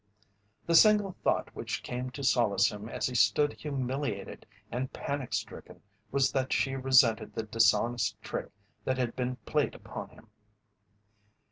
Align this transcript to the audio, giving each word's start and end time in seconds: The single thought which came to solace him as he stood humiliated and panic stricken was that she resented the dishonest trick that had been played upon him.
The 0.65 0.73
single 0.73 1.15
thought 1.23 1.53
which 1.53 1.83
came 1.83 2.09
to 2.09 2.23
solace 2.23 2.71
him 2.71 2.89
as 2.89 3.05
he 3.05 3.13
stood 3.13 3.53
humiliated 3.53 4.47
and 4.71 4.91
panic 4.91 5.31
stricken 5.31 5.79
was 6.11 6.31
that 6.31 6.51
she 6.51 6.75
resented 6.75 7.35
the 7.35 7.43
dishonest 7.43 8.19
trick 8.19 8.49
that 8.83 8.97
had 8.97 9.15
been 9.15 9.35
played 9.45 9.75
upon 9.75 10.09
him. 10.09 10.29